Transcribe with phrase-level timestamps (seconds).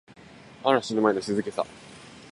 [0.63, 1.63] 嵐の前の静けさ